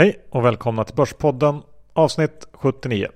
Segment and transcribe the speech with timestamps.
[0.00, 1.62] Hej och välkomna till Börspodden
[1.92, 3.08] avsnitt 79.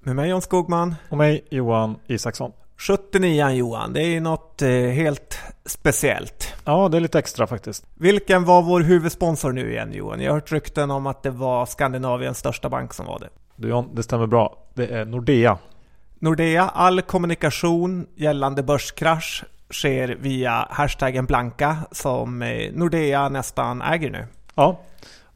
[0.00, 0.94] Med mig John Skogman.
[1.08, 2.52] Och mig Johan Isaksson.
[2.76, 6.54] 79 Johan, det är ju något eh, helt speciellt.
[6.64, 7.86] Ja, det är lite extra faktiskt.
[7.94, 10.20] Vilken var vår huvudsponsor nu igen Johan?
[10.20, 13.28] Jag har hört rykten om att det var Skandinaviens största bank som var det.
[13.56, 14.58] Du John, det stämmer bra.
[14.74, 15.58] Det är Nordea.
[16.18, 24.26] Nordea, all kommunikation gällande börskrasch sker via hashtaggen blanka som eh, Nordea nästan äger nu.
[24.54, 24.80] Ja,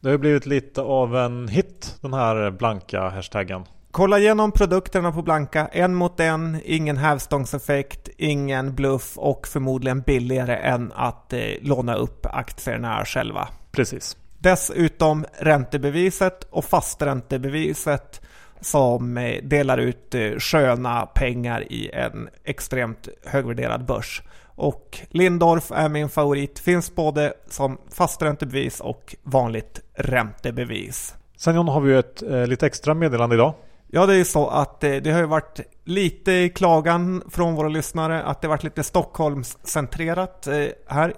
[0.04, 3.64] det har blivit lite av en hit den här blanka hashtaggen.
[3.90, 10.56] Kolla igenom produkterna på Blanka, en mot en, ingen hävstångseffekt, ingen bluff och förmodligen billigare
[10.56, 13.48] än att eh, låna upp aktierna själva.
[13.72, 14.16] Precis.
[14.38, 18.20] Dessutom räntebeviset och fasträntebeviset
[18.60, 24.22] som eh, delar ut eh, sköna pengar i en extremt högvärderad börs.
[24.56, 31.14] Och Lindorf är min favorit, finns både som fasträntebevis och vanligt räntebevis.
[31.36, 33.54] Sen John har vi ju ett eh, lite extra meddelande idag.
[33.86, 37.68] Ja, det är ju så att eh, det har ju varit lite klagan från våra
[37.68, 41.14] lyssnare att det varit lite Stockholmscentrerat eh, här.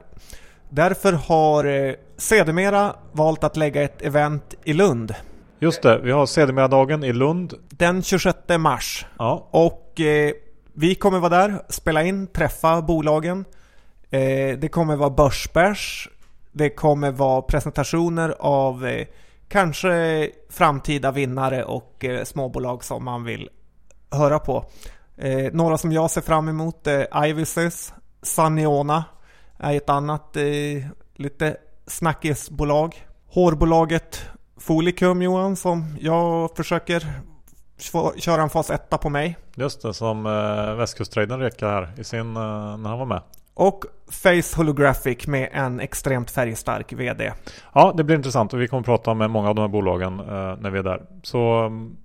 [0.68, 5.14] Därför har eh, Sedermera valt att lägga ett event i Lund.
[5.58, 7.54] Just det, vi har Sedermera-dagen i Lund.
[7.68, 9.06] Den 26 mars.
[9.18, 9.48] Ja.
[9.50, 10.00] Och
[10.78, 13.44] vi kommer vara där, spela in, träffa bolagen.
[14.10, 16.08] Eh, det kommer vara börsbärs.
[16.52, 19.06] Det kommer vara presentationer av eh,
[19.48, 23.48] kanske framtida vinnare och eh, småbolag som man vill
[24.10, 24.64] höra på.
[25.16, 29.04] Eh, några som jag ser fram emot är Ivysys, Saniona
[29.58, 30.44] är ett annat eh,
[31.14, 33.06] lite snackisbolag.
[33.26, 34.24] Hårbolaget
[34.56, 37.06] Folicum Johan som jag försöker
[38.16, 39.36] köra en fas 1 på mig.
[39.54, 43.22] Just det, som eh, Västkusttraden rekade här i sin, eh, när han var med.
[43.54, 47.32] Och Face Holographic med en extremt färgstark VD.
[47.72, 50.56] Ja, det blir intressant och vi kommer prata med många av de här bolagen eh,
[50.60, 51.02] när vi är där.
[51.22, 51.96] Så mm,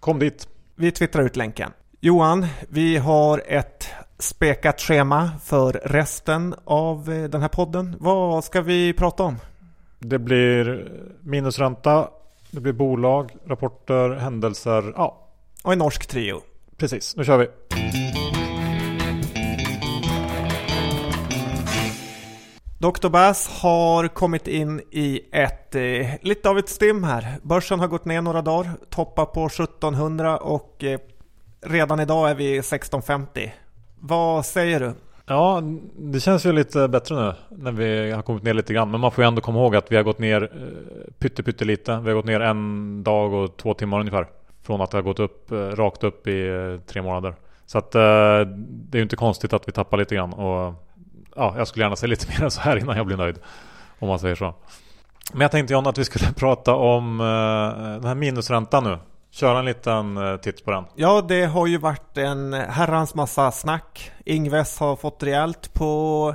[0.00, 0.48] kom dit.
[0.76, 1.70] Vi twittrar ut länken.
[2.00, 7.96] Johan, vi har ett spekat schema för resten av eh, den här podden.
[8.00, 9.36] Vad ska vi prata om?
[9.98, 10.92] Det blir
[11.22, 12.08] minusränta,
[12.50, 14.92] det blir bolag, rapporter, händelser.
[14.96, 15.28] Ja,
[15.64, 16.40] Och en norsk trio.
[16.76, 17.16] precis.
[17.16, 17.46] Nu kör vi.
[22.78, 23.08] Dr.
[23.08, 27.38] Bass har kommit in i ett, eh, lite av ett stim här.
[27.42, 30.98] Börsen har gått ner några dagar, toppar på 1700 och eh,
[31.66, 33.52] redan idag är vi 1650.
[34.00, 34.92] Vad säger du?
[35.30, 35.62] Ja,
[35.96, 38.90] det känns ju lite bättre nu när vi har kommit ner lite grann.
[38.90, 41.64] Men man får ju ändå komma ihåg att vi har gått ner eh, pytte, pytte
[41.64, 41.96] lite.
[41.96, 44.26] Vi har gått ner en dag och två timmar ungefär.
[44.62, 47.34] Från att det har gått upp, eh, rakt upp i eh, tre månader.
[47.66, 50.32] Så att det är ju inte konstigt att vi tappar lite grann.
[50.32, 50.74] Och
[51.36, 53.38] ja, jag skulle gärna se lite mer än så här innan jag blir nöjd.
[53.98, 54.54] Om man säger så.
[55.32, 57.18] Men jag tänkte John att vi skulle prata om
[58.00, 58.98] den här minusräntan nu.
[59.30, 60.84] Köra en liten eh, titt på den.
[60.94, 64.12] Ja, det har ju varit en herrans massa snack.
[64.24, 66.34] Ingves har fått rejält på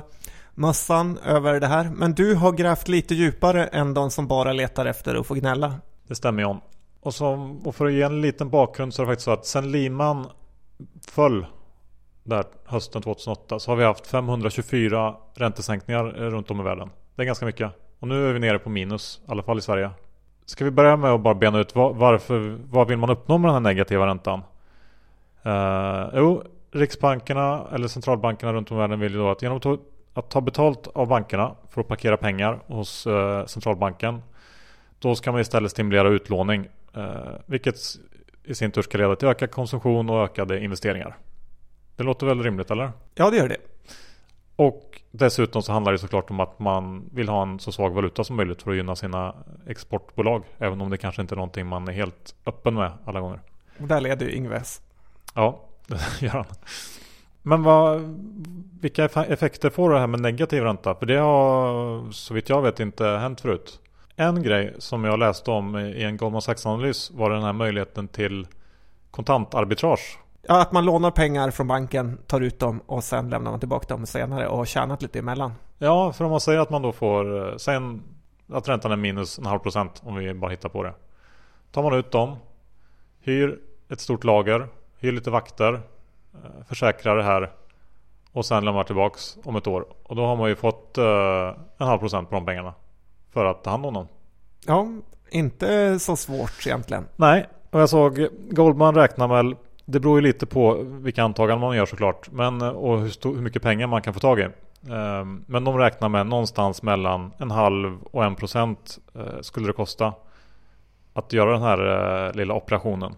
[0.54, 1.90] mössan över det här.
[1.94, 5.74] Men du har grävt lite djupare än de som bara letar efter att få gnälla.
[6.08, 6.60] Det stämmer John.
[7.00, 9.46] Och, som, och för att ge en liten bakgrund så är det faktiskt så att
[9.46, 10.26] sen Liman
[11.08, 11.46] föll
[12.22, 16.90] där hösten 2008 så har vi haft 524 räntesänkningar eh, runt om i världen.
[17.14, 17.72] Det är ganska mycket.
[18.00, 19.90] Och nu är vi nere på minus, i alla fall i Sverige.
[20.46, 23.48] Ska vi börja med att bara bena ut vad, varför, vad vill man uppnå med
[23.48, 24.42] den här negativa räntan?
[25.46, 29.62] Uh, jo, Riksbankerna eller centralbankerna runt om i världen vill ju då att genom att
[29.62, 29.78] ta,
[30.14, 34.22] att ta betalt av bankerna för att parkera pengar hos uh, centralbanken
[34.98, 37.06] då ska man istället stimulera utlåning uh,
[37.46, 37.76] vilket
[38.44, 41.16] i sin tur ska leda till ökad konsumtion och ökade investeringar.
[41.96, 42.92] Det låter väl rimligt eller?
[43.14, 43.73] Ja, det gör det.
[44.56, 48.24] Och dessutom så handlar det såklart om att man vill ha en så svag valuta
[48.24, 49.34] som möjligt för att gynna sina
[49.66, 50.44] exportbolag.
[50.58, 53.40] Även om det kanske inte är någonting man är helt öppen med alla gånger.
[53.80, 54.80] Och där leder ju Ingves.
[55.34, 56.46] Ja, det gör han.
[57.42, 58.00] Men vad,
[58.80, 60.94] vilka eff- effekter får det här med negativ ränta?
[60.94, 63.80] För det har så vitt jag vet inte hänt förut.
[64.16, 68.46] En grej som jag läste om i en Goldman Sachs-analys var den här möjligheten till
[69.10, 70.18] kontantarbitrage.
[70.48, 73.94] Ja, att man lånar pengar från banken, tar ut dem och sen lämnar man tillbaka
[73.94, 75.52] dem senare och har tjänat lite emellan.
[75.78, 78.02] Ja, för om man säger att man då får, eh, sen
[78.52, 80.94] att räntan är minus en halv procent om vi bara hittar på det.
[81.72, 82.36] Tar man ut dem,
[83.20, 83.58] hyr
[83.88, 84.68] ett stort lager,
[84.98, 85.72] hyr lite vakter,
[86.34, 87.50] eh, försäkrar det här
[88.32, 89.86] och sen lämnar tillbaks om ett år.
[90.02, 92.74] Och då har man ju fått eh, en halv procent på de pengarna.
[93.32, 94.08] För att ta hand om dem.
[94.66, 94.86] Ja,
[95.30, 97.06] inte så svårt egentligen.
[97.16, 101.76] Nej, och jag såg Goldman räknar väl Det beror ju lite på vilka antaganden man
[101.76, 102.30] gör såklart.
[102.32, 104.42] Men, och hur, stor, hur mycket pengar man kan få tag i.
[104.92, 109.72] Ehm, Men de räknar med någonstans mellan en halv och en procent eh, skulle det
[109.72, 110.12] kosta.
[111.16, 113.14] att göra den här eh, lilla operationen.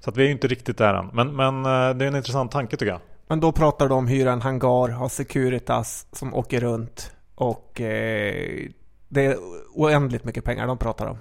[0.00, 1.10] Så att vi är ju inte riktigt där än.
[1.12, 3.00] Men, men eh, det är en intressant tanke tycker jag.
[3.28, 8.68] Men då pratar de om hyra en hangar, ha Securitas som åker runt och eh,
[9.08, 9.36] det är
[9.74, 11.18] oändligt mycket pengar de pratar om.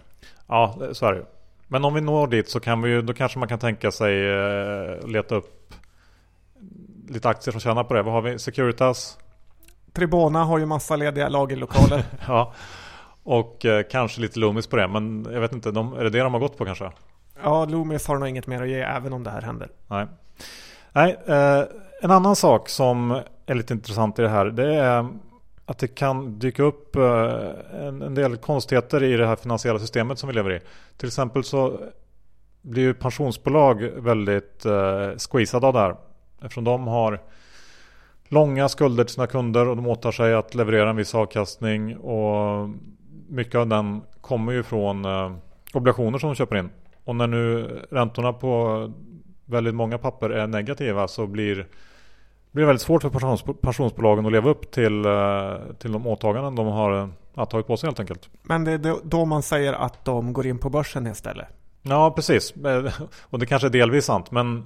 [0.48, 1.26] Ja, så är det ju.
[1.72, 4.30] Men om vi når dit så kan vi ju, då kanske man kan tänka sig
[4.30, 5.74] eh, leta upp
[7.10, 8.02] lite aktier som tjänar på det.
[8.02, 8.40] Vad har vi?
[8.40, 9.18] Securitas?
[9.94, 12.04] Tribona har ju massa lediga lagerlokaler.
[12.28, 12.54] ja,
[13.24, 14.88] och eh, kanske lite Loomis på det.
[14.88, 16.92] Men jag vet inte, de, är det det de har gått på kanske?
[17.44, 19.70] Ja, Loomis har nog inget mer att ge även om det här händer.
[19.88, 20.08] Nej,
[20.92, 21.64] Nej eh,
[22.02, 25.08] en annan sak som är lite intressant i det här det är
[25.70, 30.20] att det kan dyka upp eh, en, en, del konstigheter i det här finansiella systemet
[30.20, 30.60] som vi lever i.
[30.98, 31.80] Till exempel så
[32.62, 35.96] blir ju pensionsbolag väldigt eh, squeezade av det här.
[36.42, 37.22] Eftersom de har
[38.28, 41.98] långa skulder till sina kunder och de åtar sig att leverera en viss avkastning.
[41.98, 42.70] Och
[43.28, 45.32] mycket av den kommer ju från eh,
[45.74, 46.70] obligationer som de köper in.
[47.04, 48.94] Och när nu räntorna på
[49.46, 51.68] väldigt många papper är negativa så blir
[52.52, 56.68] blir väldigt svårt för pensions, pensionsbolagen att leva upp till, eh, till de åtaganden de
[56.68, 58.30] har ja, tagit på sig helt enkelt.
[58.42, 61.48] Men det är då man säger att de går in på börsen istället?
[61.82, 62.56] Ja, precis.
[62.56, 64.32] Eh, och det kanske är delvis sant.
[64.32, 64.66] Men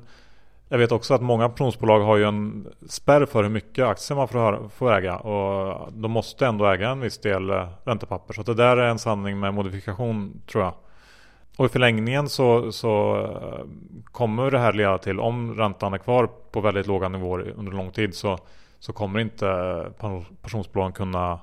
[0.70, 4.28] jag vet också att många pensionsbolag har ju en spärr för hur mycket aktier man
[4.28, 5.18] får, får äga.
[5.18, 8.34] Och de måste ändå äga en viss del eh, räntepapper.
[8.34, 10.74] Så det där är en sanning med modifikation tror jag.
[11.58, 13.66] Och i förlängningen så, så eh,
[14.12, 17.92] kommer det här leda till, om räntan är kvar på väldigt låga nivåer under lång
[17.92, 18.38] tid så,
[18.80, 19.46] så kommer inte
[20.42, 21.40] pensionsbolagen kunna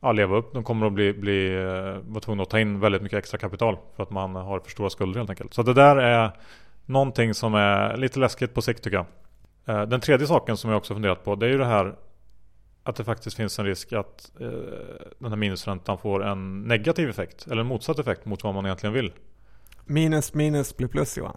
[0.00, 0.54] ja, leva upp.
[0.54, 3.76] De kommer att bli, bli, eh, vara tvungna att ta in väldigt mycket extra kapital
[3.96, 5.54] för att man har för stora skulder helt enkelt.
[5.54, 6.30] Så det där är
[6.86, 9.06] någonting som är lite läskigt på sikt tycker jag.
[9.76, 11.94] Eh, den tredje saken som jag också funderat på det är ju det här
[12.82, 14.48] att det faktiskt finns en risk att eh,
[15.18, 18.92] den här minusräntan får en negativ effekt eller en motsatt effekt mot vad man egentligen
[18.92, 19.12] vill.
[19.84, 21.36] Minus minus blir plus Johan.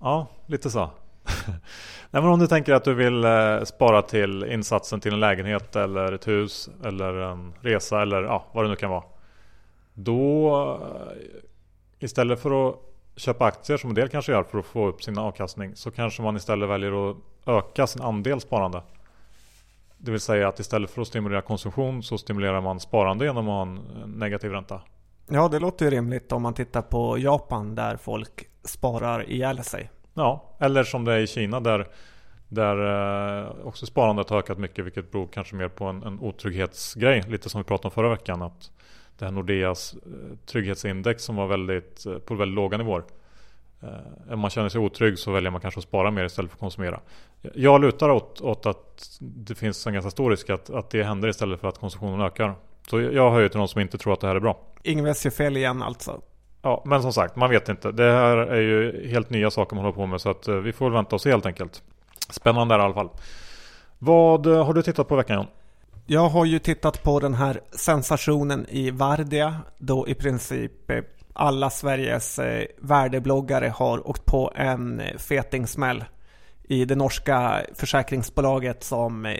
[0.00, 0.90] Ja, lite så.
[2.10, 5.76] Nej, men om du tänker att du vill eh, spara till insatsen till en lägenhet
[5.76, 9.04] eller ett hus eller en resa eller ja, vad det nu kan vara.
[9.94, 10.50] Då
[10.82, 11.16] eh,
[11.98, 12.76] istället för att
[13.16, 16.22] köpa aktier som en del kanske gör för att få upp sin avkastning så kanske
[16.22, 17.16] man istället väljer att
[17.46, 18.82] öka sin andel sparande.
[19.98, 23.54] Det vill säga att istället för att stimulera konsumtion så stimulerar man sparande genom att
[23.54, 24.80] ha en negativ ränta.
[25.28, 29.90] Ja, det låter ju rimligt om man tittar på Japan där folk sparar ihjäl sig.
[30.14, 31.88] Ja, eller som det är i Kina där,
[32.48, 32.76] där
[33.40, 37.22] eh, också sparandet har ökat mycket vilket beror kanske mer på en, en otrygghetsgrej.
[37.28, 38.42] Lite som vi pratade om förra veckan.
[38.42, 38.70] att
[39.18, 43.02] Det här Nordeas eh, trygghetsindex som var väldigt, eh, på väldigt låga nivåer.
[44.30, 46.60] Om man känner sig otrygg så väljer man kanske att spara mer istället för att
[46.60, 47.00] konsumera.
[47.54, 51.28] Jag lutar åt, åt att det finns en ganska stor risk att, att det händer
[51.28, 52.54] istället för att konsumtionen ökar.
[52.90, 54.58] Så jag hör ju till de som inte tror att det här är bra.
[54.82, 56.20] Ingves gör fel igen alltså.
[56.62, 57.92] Ja, men som sagt, man vet inte.
[57.92, 60.72] Det här är ju helt nya saker man håller på med så att eh, vi
[60.72, 61.82] får vänta och se helt enkelt.
[62.30, 63.08] Spännande där i alla fall.
[63.98, 65.46] Vad eh, har du tittat på veckan John?
[66.06, 71.70] Jag har ju tittat på den här sensationen i Vardia då i princip eh, alla
[71.70, 72.40] Sveriges
[72.78, 76.04] värdebloggare har åkt på en fetingsmäll
[76.62, 79.36] i det norska försäkringsbolaget som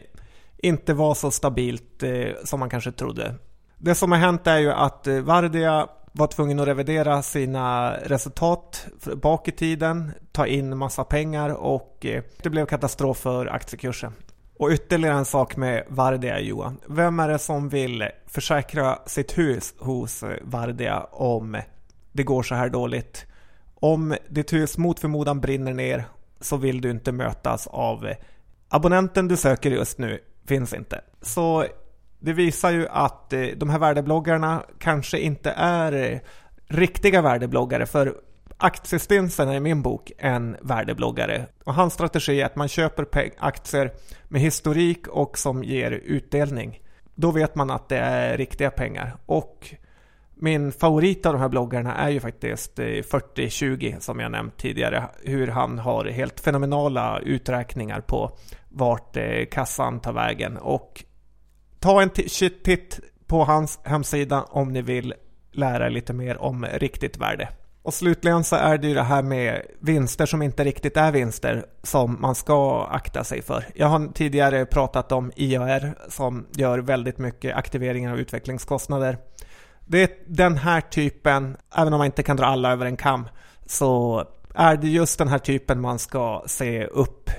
[0.58, 3.34] inte var så stabilt eh, som man kanske trodde.
[3.78, 8.86] Det som har hänt är ju att eh, Vardia var tvungen att revidera sina resultat
[9.22, 14.12] bak i tiden, ta in massa pengar och eh, det blev katastrof för aktiekursen.
[14.58, 16.78] Och ytterligare en sak med Vardia Johan.
[16.86, 21.56] Vem är det som vill försäkra sitt hus hos eh, Vardia om
[22.12, 23.26] det går så här dåligt?
[23.74, 26.04] Om ditt hus mot förmodan brinner ner
[26.40, 28.12] så vill du inte mötas av
[28.68, 31.00] abonnenten du söker just nu finns inte.
[31.22, 31.66] Så
[32.18, 36.18] det visar ju att eh, de här värdebloggarna kanske inte är eh,
[36.68, 38.14] riktiga värdebloggare för
[38.58, 43.06] Aktiestinsen är i min bok en värdebloggare och hans strategi är att man köper
[43.38, 43.92] aktier
[44.28, 46.80] med historik och som ger utdelning.
[47.14, 49.74] Då vet man att det är riktiga pengar och
[50.34, 55.04] min favorit av de här bloggarna är ju faktiskt 4020 eh, som jag nämnt tidigare.
[55.22, 58.36] Hur han har helt fenomenala uträkningar på
[58.76, 61.04] vart eh, kassan tar vägen och
[61.78, 65.14] ta en titt på hans hemsida om ni vill
[65.52, 67.48] lära er lite mer om riktigt värde.
[67.82, 71.66] Och slutligen så är det ju det här med vinster som inte riktigt är vinster
[71.82, 73.64] som man ska akta sig för.
[73.74, 79.18] Jag har tidigare pratat om IAR som gör väldigt mycket aktiveringar av utvecklingskostnader.
[79.86, 83.28] Det är den här typen, även om man inte kan dra alla över en kam,
[83.66, 87.30] så är det just den här typen man ska se upp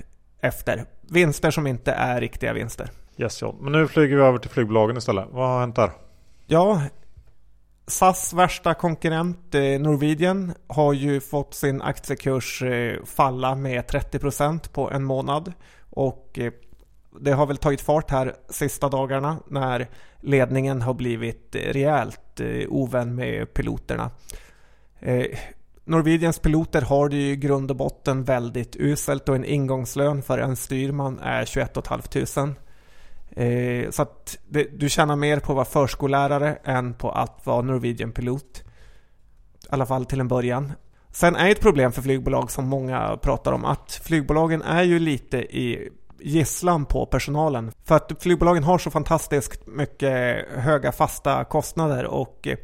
[0.41, 0.85] efter.
[1.01, 2.89] Vinster som inte är riktiga vinster.
[3.17, 3.57] Yes John.
[3.61, 5.25] Men nu flyger vi över till flygbolagen istället.
[5.31, 5.91] Vad har hänt där?
[6.45, 6.81] Ja,
[7.87, 14.91] SAS värsta konkurrent eh, Norwegian har ju fått sin aktiekurs eh, falla med 30% på
[14.91, 15.53] en månad.
[15.89, 16.53] Och eh,
[17.19, 19.87] det har väl tagit fart här sista dagarna när
[20.19, 24.11] ledningen har blivit rejält ovän med piloterna.
[25.87, 30.37] Norwegians piloter har det ju i grund och botten väldigt uselt och en ingångslön för
[30.37, 32.55] en styrman är 21 500.
[33.31, 37.61] Eh, så att det, du tjänar mer på att vara förskollärare än på att vara
[37.61, 38.63] Norwegian-pilot.
[39.63, 40.73] I alla fall till en början.
[41.11, 45.37] Sen är ett problem för flygbolag som många pratar om att flygbolagen är ju lite
[45.37, 45.89] i
[46.19, 47.71] gisslan på personalen.
[47.85, 52.57] För att flygbolagen har så fantastiskt mycket höga fasta kostnader och eh,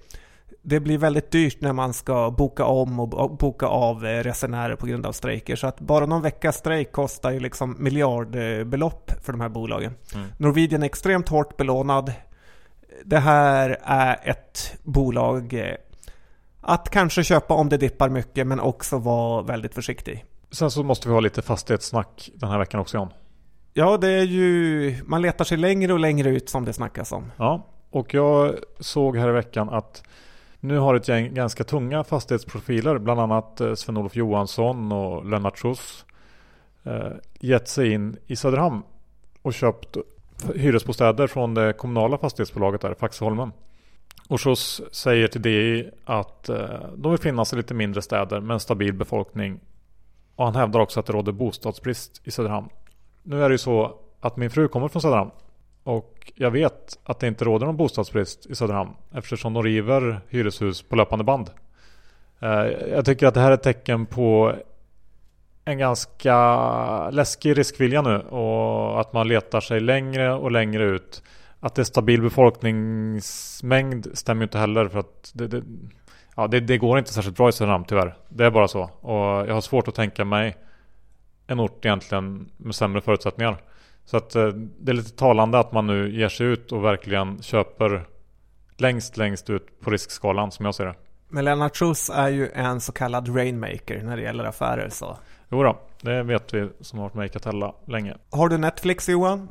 [0.65, 4.85] det blir väldigt dyrt när man ska boka om och boka av eh, resenärer på
[4.85, 5.55] grund av strejker.
[5.55, 9.93] Så att bara någon veckas strejk kostar ju liksom miljardbelopp för de här bolagen.
[10.15, 10.27] Mm.
[10.37, 12.13] Norwegian är extremt hårt belånad.
[13.05, 15.75] Det här är ett bolag eh,
[16.61, 20.25] att kanske köpa om det dippar mycket men också vara väldigt försiktig.
[20.51, 23.09] Sen så måste vi ha lite fastighetssnack den här veckan också Jan.
[23.73, 24.95] Ja, det är ju...
[25.05, 27.31] Man letar sig längre och längre ut som det snackas om.
[27.37, 30.03] Ja, och jag såg här i veckan att
[30.63, 36.05] nu har ett gäng ganska tunga fastighetsprofiler, bland annat eh, Sven-Olof Johansson och Lennart Schuss,
[36.83, 38.81] eh, gett sig in i Söderhamn
[39.41, 39.97] och köpt
[40.55, 43.51] hyresbostäder från det kommunala fastighetsbolaget där, Faxeholmen.
[44.27, 46.57] Och Schuss säger till DI att eh,
[46.95, 49.59] de vill finnas i lite mindre städer med en stabil befolkning.
[50.35, 52.69] Och han hävdar också att det råder bostadsbrist i Söderhamn.
[53.23, 55.31] Nu är det ju så att min fru kommer från Söderhamn
[55.83, 60.81] och jag vet att det inte råder någon bostadsbrist i Söderhamn eftersom de river hyreshus
[60.81, 61.49] på löpande band.
[62.39, 62.49] Eh,
[62.91, 64.55] jag tycker att det här är ett tecken på
[65.65, 71.23] en ganska läskig riskvilja nu och att man letar sig längre och längre ut.
[71.59, 75.63] Att det är stabil befolkningsmängd stämmer inte heller för att det, det,
[76.35, 78.15] ja, det, det går inte särskilt bra i Söderhamn tyvärr.
[78.29, 78.81] Det är bara så.
[79.01, 80.55] Och jag har svårt att tänka mig
[81.47, 83.57] en ort egentligen med sämre förutsättningar.
[84.05, 84.47] Så att eh,
[84.79, 88.05] det är lite talande att man nu ger sig ut och verkligen köper
[88.77, 90.95] längst längst ut på riskskalan som jag ser det.
[91.27, 95.17] Men Lennart Schuss är ju en så kallad rainmaker när det gäller affärer så.
[95.49, 98.17] Jo då, det vet vi som har varit med i Catella länge.
[98.31, 99.49] Har du Netflix Johan?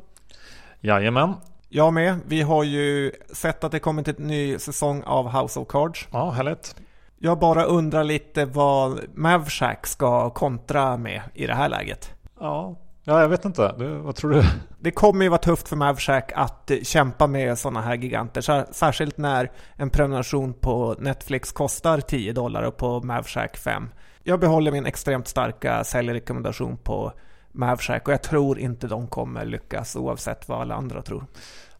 [0.81, 1.33] Jajamän.
[1.69, 2.19] Jag med.
[2.27, 6.07] Vi har ju sett att det kommit en ny säsong av House of Cards.
[6.11, 6.75] Ja, härligt.
[7.17, 12.13] Jag bara undrar lite vad Mavshack ska kontra med i det här läget.
[12.39, 13.75] Ja, Ja, jag vet inte.
[13.77, 14.43] Du, vad tror du?
[14.79, 18.71] Det kommer ju vara tufft för Mavshack att kämpa med sådana här giganter.
[18.73, 23.89] Särskilt när en prenumeration på Netflix kostar 10 dollar och på Mavshack 5.
[24.23, 27.11] Jag behåller min extremt starka säljrekommendation på
[27.51, 31.25] Mavshack och jag tror inte de kommer lyckas oavsett vad alla andra tror.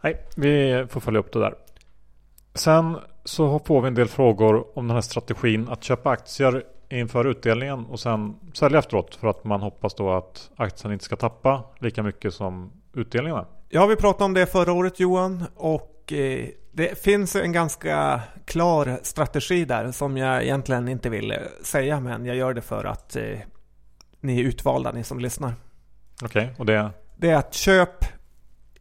[0.02, 1.54] Nej, vi får följa upp det där.
[2.54, 7.26] Sen så får vi en del frågor om den här strategin att köpa aktier inför
[7.26, 11.64] utdelningen och sen sälja efteråt för att man hoppas då att aktien inte ska tappa
[11.80, 13.46] lika mycket som utdelningen är.
[13.70, 19.00] Ja, vi pratade om det förra året Johan och eh, det finns en ganska klar
[19.02, 23.16] strategi där som jag egentligen inte vill eh, säga men jag gör det för att
[23.16, 23.40] eh,
[24.20, 25.54] ni är utvalda, ni som lyssnar.
[26.24, 26.90] Okej, okay, och det?
[27.18, 28.06] Det är att köp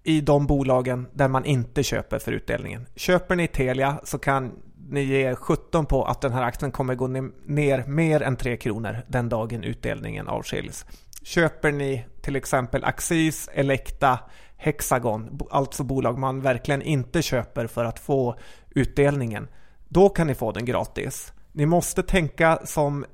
[0.02, 2.87] i de bolagen där man inte köper för utdelningen.
[2.97, 4.52] Köper ni Telia så kan
[4.92, 8.96] ni ger 17 på att den här aktien kommer gå ner mer än 3 kronor
[9.06, 10.87] den dagen utdelningen avskiljs.
[11.22, 14.18] Köper ni till exempel Axis, Elekta,
[14.56, 18.37] Hexagon, alltså bolag man verkligen inte köper för att få
[18.70, 19.49] utdelningen,
[19.88, 21.32] då kan ni få den gratis.
[21.52, 23.04] Ni måste tänka som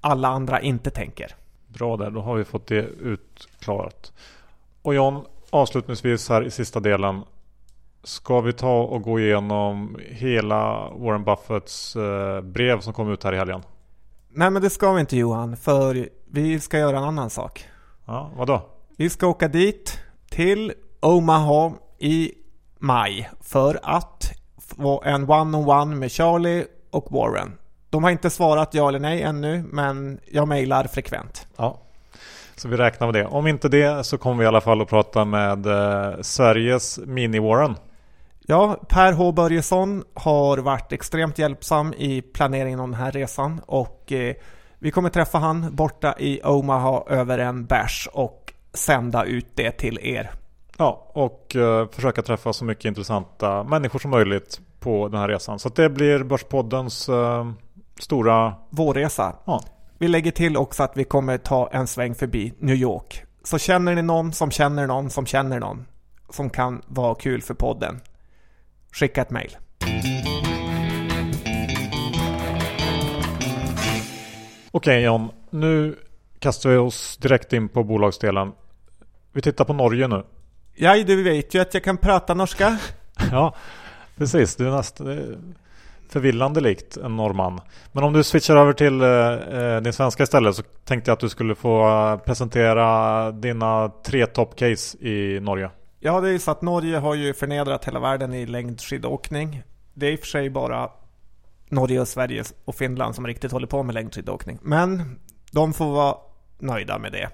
[0.00, 1.34] alla andra inte tänker.
[1.66, 4.12] Bra där, då har vi fått det utklarat.
[4.82, 7.22] Och John, avslutningsvis här i sista delen.
[8.02, 13.32] Ska vi ta och gå igenom hela Warren Buffetts eh, brev som kom ut här
[13.32, 13.62] i helgen?
[14.28, 17.68] Nej men det ska vi inte Johan, för vi ska göra en annan sak.
[18.06, 18.62] Ja, vadå?
[18.96, 19.98] Vi ska åka dit
[20.30, 22.32] till Omaha i
[22.78, 27.52] maj för att få en one-on-one med Charlie och Warren.
[27.90, 31.46] De har inte svarat ja eller nej ännu, men jag mejlar frekvent.
[31.56, 31.80] Ja,
[32.56, 33.26] så vi räknar med det.
[33.26, 37.74] Om inte det så kommer vi i alla fall att prata med eh, Sveriges mini-Warren.
[38.50, 44.12] Ja, Per H Börjesson har varit extremt hjälpsam i planeringen av den här resan och
[44.12, 44.34] eh,
[44.78, 49.98] vi kommer träffa han borta i Omaha över en bärs och sända ut det till
[50.02, 50.30] er.
[50.76, 55.58] Ja, och eh, försöka träffa så mycket intressanta människor som möjligt på den här resan.
[55.58, 57.50] Så det blir Börspoddens eh,
[58.00, 58.54] stora...
[58.70, 59.36] Vårresa.
[59.44, 59.62] Ja.
[59.98, 63.24] Vi lägger till också att vi kommer ta en sväng förbi New York.
[63.44, 65.86] Så känner ni någon som känner någon som känner någon
[66.30, 68.00] som kan vara kul för podden
[68.92, 69.56] skicka ett mejl.
[74.70, 75.96] Okej okay, John, nu
[76.38, 78.52] kastar vi oss direkt in på bolagsdelen.
[79.32, 80.22] Vi tittar på Norge nu.
[80.74, 82.78] Ja, du vet ju att jag kan prata norska.
[83.32, 83.54] ja,
[84.16, 84.56] precis.
[84.56, 85.38] Du är nästan eh,
[86.08, 87.60] förvillande likt en norrman.
[87.92, 91.20] Men om du switchar över till eh, eh din svenska istället så tänkte jag att
[91.20, 95.70] du skulle få eh, presentera dina tre top case i Norge.
[96.00, 99.62] Ja, det är ju så att Norge har ju förnedrat hela världen i längdskidåkning.
[99.94, 100.90] Det är i och för sig bara
[101.68, 104.58] Norge och Sverige och Finland som riktigt håller på med längdskidåkning.
[104.62, 105.18] Men
[105.50, 106.16] de får vara
[106.58, 107.30] nöjda med det.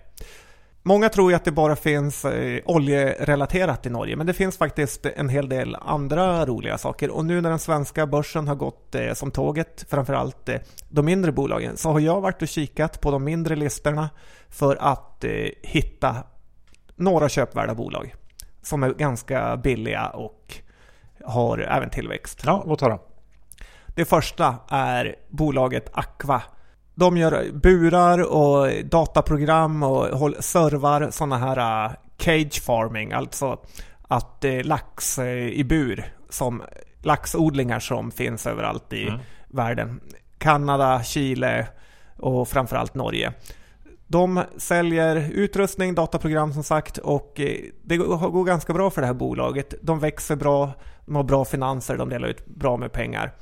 [0.83, 5.07] Många tror ju att det bara finns eh, oljerelaterat i Norge, men det finns faktiskt
[5.07, 7.11] en hel del andra roliga saker.
[7.11, 11.33] Och nu när den svenska börsen har gått eh, som tåget, framförallt eh, de mindre
[11.33, 14.11] bolagen, så har jag varit och kikat på de mindre listorna
[14.49, 15.31] för att eh,
[15.63, 16.17] hitta
[16.97, 18.15] några köpvärda bolag
[18.65, 20.55] som är ganska billiga och
[21.25, 22.43] har även tillväxt.
[22.45, 22.99] Ja, låt höra.
[23.95, 26.43] Det första är bolaget Aqua
[26.95, 33.59] de gör burar och dataprogram och servar sådana här uh, cage farming, alltså
[34.09, 36.63] att eh, lax eh, i bur, som
[37.03, 39.21] laxodlingar som finns överallt i mm.
[39.49, 40.01] världen.
[40.39, 41.67] Kanada, Chile
[42.17, 43.33] och framförallt Norge.
[44.07, 49.15] De säljer utrustning, dataprogram som sagt och eh, det går ganska bra för det här
[49.15, 49.75] bolaget.
[49.83, 50.73] De växer bra,
[51.07, 53.33] de har bra finanser, de delar ut bra med pengar.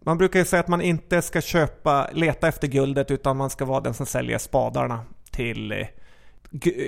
[0.00, 3.64] Man brukar ju säga att man inte ska köpa, leta efter guldet utan man ska
[3.64, 5.00] vara den som säljer spadarna
[5.30, 5.86] till eh,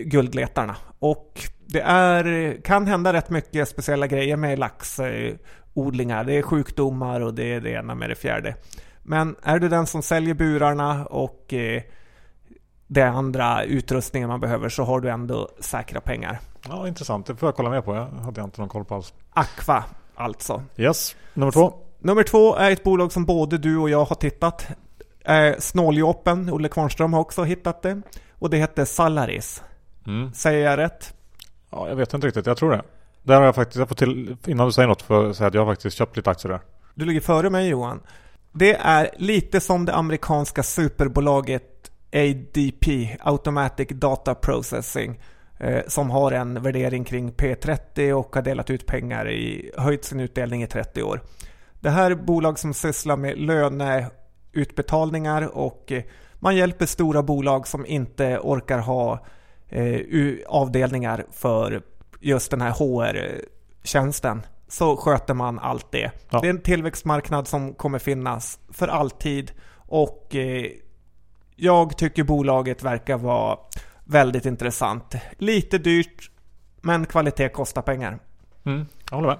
[0.05, 0.77] guldletarna.
[0.99, 6.25] Och det är, kan hända rätt mycket speciella grejer med laxodlingar.
[6.25, 8.55] Det är sjukdomar och det är det ena med det fjärde.
[9.03, 11.83] Men är du den som säljer burarna och eh,
[12.89, 16.39] det andra utrustningen man behöver så har du ändå säkra pengar.
[16.69, 17.27] Ja, intressant.
[17.27, 17.95] Det får jag kolla mer på.
[17.95, 19.15] Jag hade inte någon koll på alls.
[19.31, 19.85] Aqua,
[20.15, 20.63] alltså.
[20.77, 21.75] Yes, nummer två.
[21.99, 24.67] Nummer två är ett bolag som både du och jag har tittat.
[25.25, 28.03] Eh, Snåljåpen, Olle Kvarnström har också hittat det.
[28.33, 29.63] Och det heter Salaris.
[30.07, 30.33] Mm.
[30.33, 31.15] Säger jag rätt?
[31.71, 32.47] Ja, jag vet inte riktigt.
[32.47, 32.83] Jag tror det.
[33.23, 35.55] Där har jag faktiskt, jag får till, innan du säger något får jag säga att
[35.55, 36.61] jag har faktiskt köpt lite aktier där.
[36.95, 38.01] Du ligger före mig Johan.
[38.53, 41.78] Det är lite som det amerikanska superbolaget
[42.13, 45.21] ADP, Automatic Data Processing,
[45.59, 50.21] eh, som har en värdering kring P30 och har delat ut pengar i, höjt sin
[50.21, 51.21] utdelning i 30 år.
[51.81, 56.03] Det här är bolag som sysslar med löneutbetalningar och eh,
[56.35, 59.27] man hjälper stora bolag som inte orkar ha
[59.69, 60.01] eh,
[60.47, 61.83] avdelningar för
[62.21, 64.43] just den här HR-tjänsten.
[64.69, 66.11] Så sköter man allt det.
[66.31, 66.41] Ja.
[66.41, 70.35] Det är en tillväxtmarknad som kommer finnas för alltid och
[71.61, 73.59] jag tycker bolaget verkar vara
[74.05, 75.15] väldigt intressant.
[75.39, 76.31] Lite dyrt
[76.81, 78.19] men kvalitet kostar pengar.
[78.65, 79.39] Mm, jag håller med.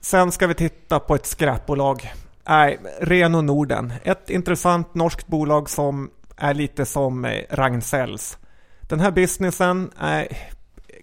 [0.00, 2.12] Sen ska vi titta på ett skräpbolag.
[2.48, 3.92] Nej, Reno Norden.
[4.02, 8.38] Ett intressant norskt bolag som är lite som eh, Ragn-Sells.
[8.80, 10.28] Den här businessen är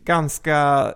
[0.04, 0.88] ganska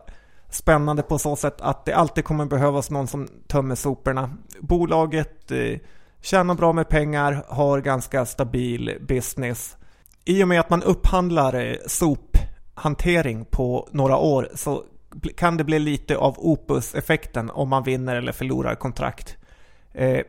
[0.50, 4.30] spännande på så sätt att det alltid kommer behövas någon som tömmer soporna.
[4.60, 5.80] Bolaget eh,
[6.22, 9.78] tjänar bra med pengar, har ganska stabil business.
[10.26, 14.84] I och med att man upphandlar eh, sophantering på några år så
[15.38, 19.38] kan det bli lite av opus-effekten om man vinner eller förlorar kontrakt.
[19.94, 20.22] Eh,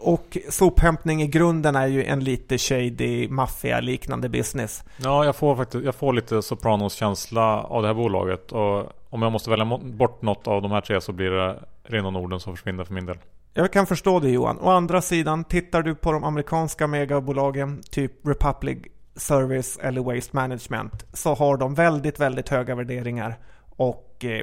[0.00, 4.84] och sophämtning i grunden är ju en lite shady, maffia-liknande business.
[4.96, 8.52] Ja, jag får faktiskt jag får lite Sopranos-känsla av det här bolaget.
[8.52, 12.10] Och om jag måste välja bort något av de här tre så blir det Rena
[12.10, 13.18] Norden som försvinner för min del.
[13.58, 14.58] Jag kan förstå det Johan.
[14.60, 18.78] Å andra sidan, tittar du på de amerikanska megabolagen, typ Republic
[19.16, 23.38] Service eller Waste Management, så har de väldigt, väldigt höga värderingar.
[23.76, 24.42] Och eh,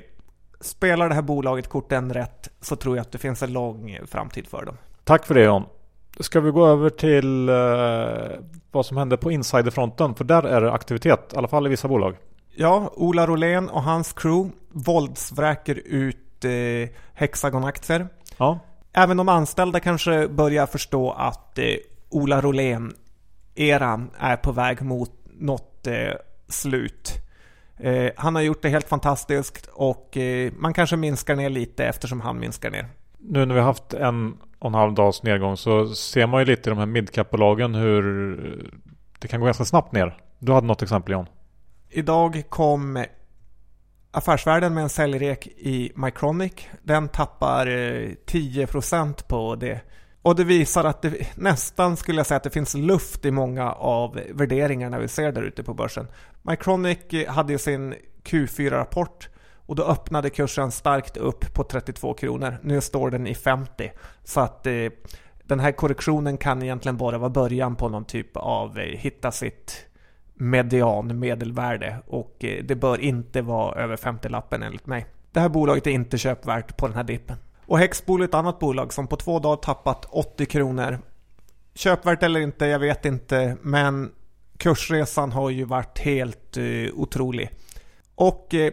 [0.62, 4.48] spelar det här bolaget korten rätt så tror jag att det finns en lång framtid
[4.48, 4.78] för dem.
[5.04, 5.64] Tack för det John.
[6.20, 8.40] Ska vi gå över till eh,
[8.72, 10.16] vad som händer på insiderfronten?
[10.16, 12.16] För där är det aktivitet, i alla fall i vissa bolag.
[12.56, 18.08] Ja, Ola Rolén och hans crew våldsvräker ut eh, Hexagon-aktier.
[18.38, 18.60] Ja.
[18.98, 21.66] Även de anställda kanske börjar förstå att eh,
[22.10, 26.14] Ola Rolén-eran är på väg mot något eh,
[26.48, 27.12] slut.
[27.78, 32.22] Eh, han har gjort det helt fantastiskt och eh, man kanske minskar ner lite eftersom
[32.22, 32.88] han minskar ner.
[33.20, 36.46] Nu när vi har haft en och en halv dags nedgång så ser man ju
[36.46, 38.72] lite i de här midcap-bolagen hur
[39.20, 40.18] det kan gå ganska snabbt ner.
[40.40, 41.26] Du hade något exempel John?
[41.90, 43.06] Idag kom
[44.16, 46.54] Affärsvärlden med en säljrek i Mycronic.
[46.84, 49.82] Den tappar eh, 10% på det.
[50.22, 53.72] Och det visar att det nästan skulle jag säga att det finns luft i många
[53.72, 56.08] av värderingarna vi ser där ute på börsen.
[56.42, 59.30] Mycronic eh, hade ju sin Q4-rapport
[59.66, 62.58] och då öppnade kursen starkt upp på 32 kronor.
[62.64, 63.92] Nu står den i 50.
[64.24, 64.74] Så att eh,
[65.44, 69.85] den här korrektionen kan egentligen bara vara början på någon typ av eh, hitta sitt
[70.36, 75.06] median medelvärde och eh, det bör inte vara över 50-lappen enligt mig.
[75.32, 77.38] Det här bolaget är inte köpvärt på den här dippen.
[77.66, 81.00] Och Hexbol är ett annat bolag som på två dagar tappat 80 kronor.
[81.74, 84.12] Köpvärt eller inte, jag vet inte, men
[84.58, 87.50] kursresan har ju varit helt uh, otrolig.
[88.16, 88.70] Och uh,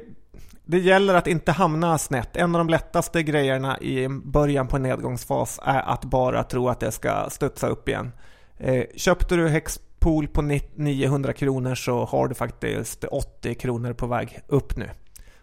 [0.64, 2.36] det gäller att inte hamna snett.
[2.36, 6.80] En av de lättaste grejerna i början på en nedgångsfas är att bara tro att
[6.80, 8.12] det ska studsa upp igen.
[8.68, 9.91] Uh, köpte du Hexpol
[10.32, 10.42] på
[10.74, 14.90] 900 kronor så har du faktiskt 80 kronor på väg upp nu.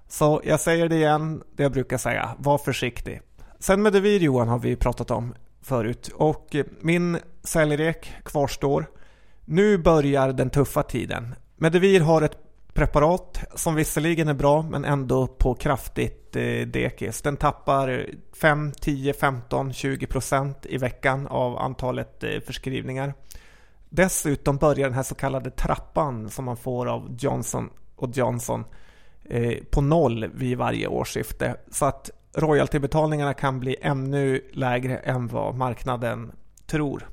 [0.07, 3.21] Så jag säger det igen, det jag brukar säga, var försiktig.
[3.59, 8.85] Sen med Devir Johan har vi pratat om förut och min säljrek kvarstår.
[9.45, 11.35] Nu börjar den tuffa tiden.
[11.57, 12.37] Medivir har ett
[12.73, 17.21] preparat som visserligen är bra men ändå på kraftigt eh, dekis.
[17.21, 18.05] Den tappar
[18.41, 23.13] 5, 10, 15, 20 procent i veckan av antalet eh, förskrivningar.
[23.89, 28.65] Dessutom börjar den här så kallade trappan som man får av Johnson och Johnson
[29.29, 31.55] eh, på noll vid varje årsskifte.
[31.71, 36.31] Så att royaltybetalningarna kan bli ännu lägre än vad marknaden
[36.65, 37.09] tror.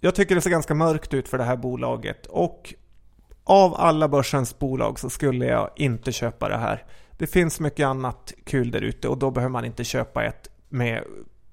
[0.00, 2.74] Jag tycker det ser ganska mörkt ut för det här bolaget och
[3.44, 6.84] av alla börsens bolag så skulle jag inte köpa det här.
[7.18, 11.04] Det finns mycket annat kul där ute och då behöver man inte köpa ett med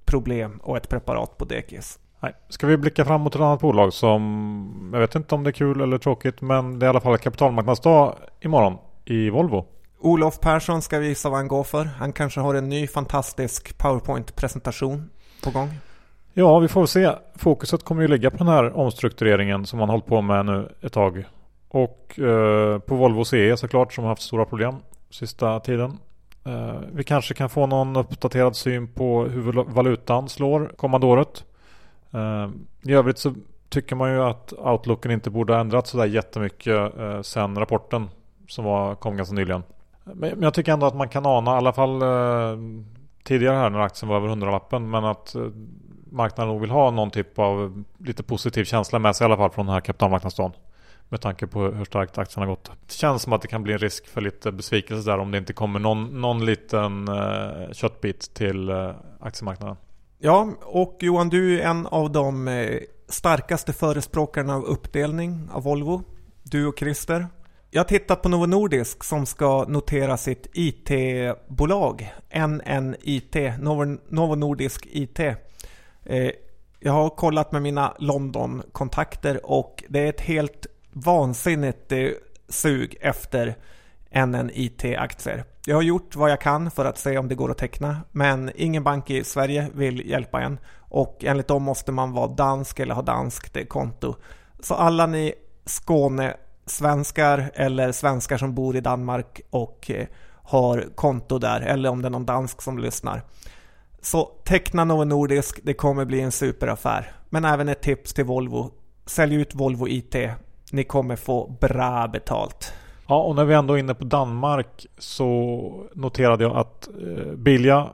[0.06, 2.00] problem och ett preparat på dekis.
[2.20, 2.34] Nej.
[2.50, 5.52] Ska vi blicka fram mot ett annat bolag som jag vet inte om det är
[5.52, 9.66] kul eller tråkigt men det är i alla fall kapitalmarknadsdag imorgon i Volvo.
[10.00, 11.86] Olof Persson ska visa vad han går för.
[11.86, 15.10] Han kanske har en ny fantastisk PowerPoint-presentation
[15.44, 15.70] på gång.
[16.34, 17.12] Ja, vi får se.
[17.36, 20.94] Fokuset kommer ju ligga på den här omstruktureringen som man hållit på med nu ett
[20.94, 21.26] tag.
[21.70, 24.76] Och eh, på Volvo CE såklart som har haft stora problem
[25.10, 25.98] sista tiden.
[26.46, 31.46] Eh, vi kanske kan få någon uppdaterad syn på hur valutan slår kommande året.
[32.12, 33.34] Ehm, I övrigt så
[33.70, 38.10] tycker man ju att outlooken inte borde ha ändrats sådär jättemycket eh, sen rapporten
[38.48, 39.64] som var, kom ganska nyligen.
[40.04, 42.60] Men jag tycker ändå att man kan ana, i alla fall eh,
[43.24, 45.42] tidigare här när aktien var över 100-lappen, men att eh,
[46.12, 49.50] marknaden nog vill ha någon typ av lite positiv känsla med sig i alla fall
[49.50, 50.52] från den här kapitalmarknadsdagen.
[51.12, 52.72] Med tanke på hur starkt aktien har gått.
[52.88, 55.38] Det känns som att det kan bli en risk för lite besvikelse där om det
[55.38, 57.10] inte kommer någon, någon liten
[57.72, 58.72] köttbit till
[59.20, 59.76] aktiemarknaden.
[60.22, 62.80] Ja, och Johan, du är en av de eh,
[63.10, 66.04] starkaste förespråkarna av uppdelning av Volvo.
[66.44, 67.28] Du och Christer.
[67.72, 72.14] Jag har tittat på Novo Nordisk som ska notera sitt IT-bolag,
[72.48, 75.20] NNIT, Novo, Novo Nordisk IT.
[75.20, 75.36] Eh,
[76.80, 82.08] jag har kollat med mina London-kontakter och det är ett helt vansinnigt eh,
[82.50, 83.56] sug efter
[84.26, 85.44] NNIT-aktier.
[85.66, 88.52] Jag har gjort vad jag kan för att se om det går att teckna, men
[88.56, 92.96] ingen bank i Sverige vill hjälpa en och enligt dem måste man vara dansk eller
[92.96, 94.16] ha danskt konto.
[94.60, 95.34] Så alla ni
[95.66, 96.34] Skåne
[96.66, 100.08] svenskar eller svenskar som bor i Danmark och eh,
[100.44, 103.22] har konto där eller om det är någon dansk som lyssnar.
[104.02, 107.12] Så teckna Novo Nordisk, det kommer bli en superaffär.
[107.30, 108.72] Men även ett tips till Volvo.
[109.06, 110.16] Sälj ut Volvo IT.
[110.72, 112.74] Ni kommer få bra betalt.
[113.10, 117.94] Ja, och när vi ändå är inne på Danmark så noterade jag att eh, Bilja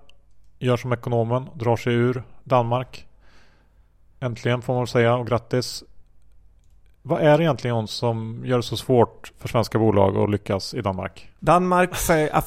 [0.59, 3.07] gör som ekonomen, drar sig ur Danmark.
[4.19, 5.83] Äntligen får man väl säga och grattis.
[7.01, 10.81] Vad är det egentligen som gör det så svårt för svenska bolag att lyckas i
[10.81, 11.29] Danmark?
[11.39, 12.43] Danmarks, eh,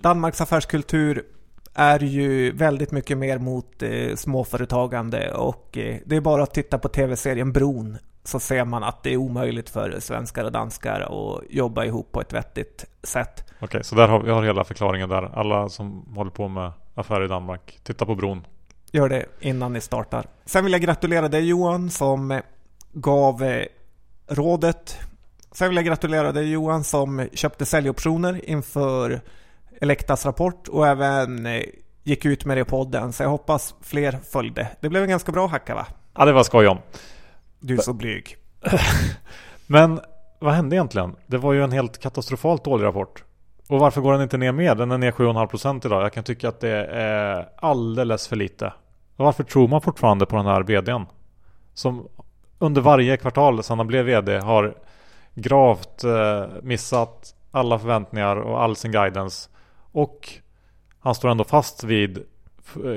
[0.00, 1.22] Danmarks affärskultur
[1.74, 6.78] är ju väldigt mycket mer mot eh, småföretagande och eh, det är bara att titta
[6.78, 11.42] på tv-serien Bron så ser man att det är omöjligt för svenskar och danskar att
[11.50, 13.44] jobba ihop på ett vettigt sätt.
[13.48, 15.38] Okej, okay, så där har vi har hela förklaringen där.
[15.38, 18.46] Alla som håller på med affärer i Danmark, titta på Bron.
[18.92, 20.26] Gör det innan ni startar.
[20.44, 22.40] Sen vill jag gratulera dig Johan som
[22.92, 23.64] gav eh,
[24.28, 24.98] rådet.
[25.52, 29.20] Sen vill jag gratulera dig Johan som köpte säljoptioner inför
[29.80, 31.62] Elektas rapport och även eh,
[32.02, 33.12] gick ut med det i podden.
[33.12, 34.68] Så jag hoppas fler följde.
[34.80, 35.86] Det blev en ganska bra hacka va?
[36.14, 36.78] Ja, det var skoj om.
[37.66, 38.36] Du är så blyg.
[39.66, 40.00] Men
[40.38, 41.16] vad hände egentligen?
[41.26, 43.24] Det var ju en helt katastrofalt dålig rapport.
[43.68, 44.74] Och varför går den inte ner mer?
[44.74, 46.02] Den är ner 7,5% idag.
[46.02, 48.72] Jag kan tycka att det är alldeles för lite.
[49.16, 51.06] Och varför tror man fortfarande på den här vdn?
[51.74, 52.08] Som
[52.58, 54.74] under varje kvartal sedan han blev vd har
[55.34, 59.50] gravt eh, missat alla förväntningar och all sin guidance.
[59.92, 60.28] Och
[60.98, 62.24] han står ändå fast vid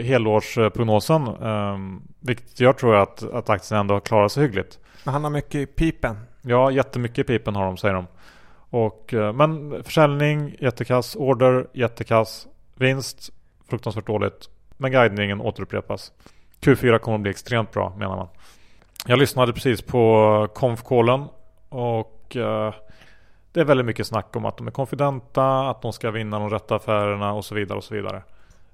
[0.04, 1.28] helårsprognosen.
[1.28, 1.78] Eh,
[2.20, 4.80] vilket gör tror jag att, att aktien ändå klarar sig hyggligt.
[5.04, 6.18] Men han har mycket i pipen.
[6.42, 8.08] Ja, jättemycket i pipen har de säger de.
[8.70, 13.30] Och, eh, men försäljning jättekass, order jättekass, vinst
[13.70, 14.50] fruktansvärt dåligt.
[14.78, 16.12] Men guidningen återupprepas.
[16.62, 18.28] Q4 kommer att bli extremt bra menar man.
[19.06, 21.26] Jag lyssnade precis på konfkålen
[21.70, 22.74] och eh,
[23.52, 26.50] det är väldigt mycket snack om att de är konfidenta, att de ska vinna de
[26.50, 28.22] rätta affärerna och så vidare och så vidare.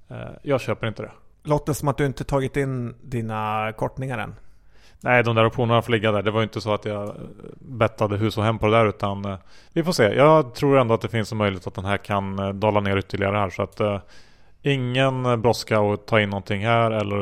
[0.10, 1.12] Eh, jag köper inte det.
[1.44, 4.36] Låter som att du inte tagit in dina kortningar än.
[5.04, 6.22] Nej, de där optionerna får ligga där.
[6.22, 7.16] Det var ju inte så att jag
[7.60, 9.38] bettade hus och hem på det där utan eh,
[9.74, 10.04] vi får se.
[10.04, 12.98] Jag tror ändå att det finns en möjlighet att den här kan eh, dala ner
[12.98, 14.00] ytterligare här så att eh,
[14.62, 17.18] ingen brådska att ta in någonting här eller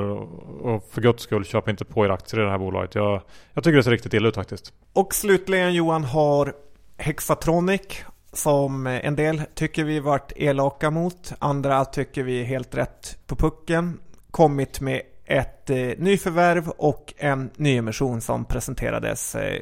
[0.65, 2.95] och för guds skull köp inte på er aktier i det här bolaget.
[2.95, 3.21] Jag,
[3.53, 4.73] jag tycker det ser riktigt illa ut faktiskt.
[4.93, 6.53] Och slutligen Johan har
[6.97, 13.17] Hexatronic som en del tycker vi varit elaka mot, andra tycker vi är helt rätt
[13.27, 13.99] på pucken,
[14.31, 19.61] kommit med ett eh, nyförvärv och en nyemission som presenterades eh,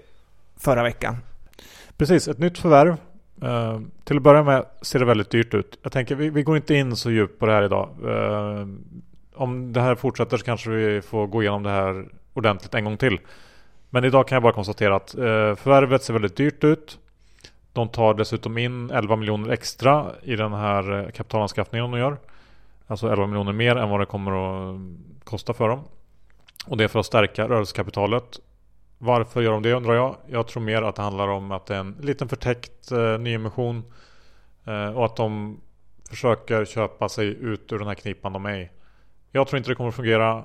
[0.58, 1.18] förra veckan.
[1.98, 2.98] Precis, ett nytt förvärv.
[3.42, 5.80] Eh, till att börja med ser det väldigt dyrt ut.
[5.84, 7.90] Jag tänker vi, vi går inte in så djupt på det här idag.
[8.06, 8.68] Eh,
[9.36, 12.98] om det här fortsätter så kanske vi får gå igenom det här ordentligt en gång
[12.98, 13.20] till.
[13.90, 17.00] Men idag kan jag bara konstatera att eh, förvärvet ser väldigt dyrt ut.
[17.74, 22.18] De tar dessutom in 11 miljoner extra i den här eh, kapitalanskaffningen de gör.
[22.88, 24.80] Alltså 11 miljoner mer än vad det kommer att
[25.24, 25.84] kosta för dem.
[26.66, 28.40] Och det är för att stärka rörelsekapitalet.
[28.98, 30.16] Varför gör de det undrar jag.
[30.28, 33.84] Jag tror mer att det handlar om att det är en liten förtäckt eh, nyemission.
[34.66, 35.58] Eh, och att de
[36.10, 38.70] försöker köpa sig ut ur den här knipan de är i.
[39.32, 40.44] Jag tror inte det kommer att fungera.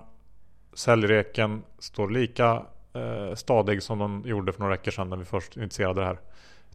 [0.73, 5.57] Säljreken står lika eh, stadig som de gjorde för några veckor sedan när vi först
[5.57, 6.19] initierade det här.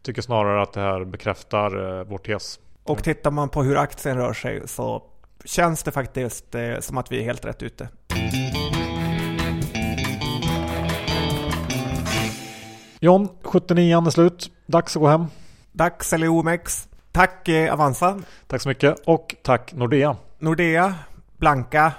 [0.02, 2.60] Tycker snarare att det här bekräftar eh, vår tes.
[2.84, 5.02] Och tittar man på hur aktien rör sig så
[5.44, 7.88] känns det faktiskt eh, som att vi är helt rätt ute.
[13.00, 14.50] John, 79 är slut.
[14.66, 15.26] Dags att gå hem.
[15.72, 16.88] Dags eller OMX.
[17.12, 18.20] Tack eh, Avanza.
[18.46, 20.16] Tack så mycket och tack Nordea.
[20.38, 20.94] Nordea,
[21.36, 21.92] Blanka.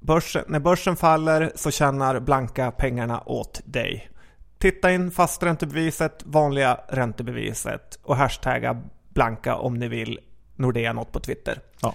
[0.00, 4.10] Börsen, när börsen faller så tjänar Blanka pengarna åt dig.
[4.58, 10.20] Titta in fasträntebeviset, vanliga räntebeviset och hashtagga Blanka om ni vill
[10.56, 11.60] Nordea något på Twitter.
[11.82, 11.94] Ja.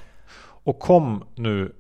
[0.64, 1.74] Och kom nu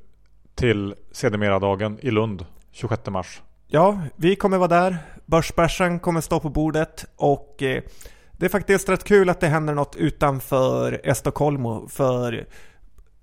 [0.55, 3.41] till sedermera-dagen i Lund 26 mars.
[3.67, 4.97] Ja, vi kommer vara där.
[5.25, 7.83] Börsbärsen kommer stå på bordet och eh,
[8.31, 12.47] det är faktiskt rätt kul att det händer något utanför Estocolmo för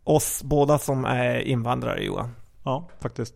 [0.05, 2.37] oss båda som är invandrare Johan.
[2.63, 3.35] Ja, faktiskt.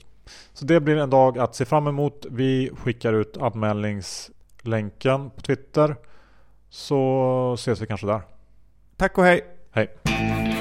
[0.52, 2.26] Så det blir en dag att se fram emot.
[2.30, 5.96] Vi skickar ut anmälningslänken på Twitter.
[6.70, 8.20] Så ses vi kanske där.
[8.96, 9.44] Tack och hej!
[9.72, 10.53] Hej!